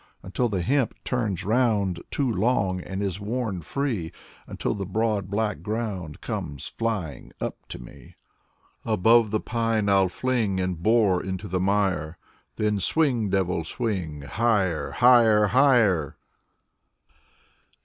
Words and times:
Until 0.23 0.49
the 0.49 0.63
hemp 0.63 0.95
turns 1.03 1.45
round 1.45 2.01
Too 2.09 2.27
long, 2.27 2.81
and 2.81 3.03
is 3.03 3.19
worn 3.19 3.61
free. 3.61 4.11
Until 4.47 4.73
the 4.73 4.87
broad 4.87 5.29
black 5.29 5.61
ground 5.61 6.21
Comes 6.21 6.65
flying 6.67 7.31
up 7.39 7.55
to 7.67 7.77
me. 7.77 8.15
Above 8.83 9.29
the 9.29 9.39
pine 9.39 9.85
Fll 9.85 10.09
fling 10.09 10.59
And 10.59 10.81
bore 10.81 11.23
into 11.23 11.47
the 11.47 11.59
mire. 11.59 12.17
Then 12.55 12.79
swing, 12.79 13.29
devil, 13.29 13.63
swing— 13.63 14.21
Higher, 14.21 14.89
higher, 14.89 15.45
higher! 15.53 16.17